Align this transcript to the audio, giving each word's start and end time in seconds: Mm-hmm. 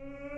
Mm-hmm. 0.00 0.37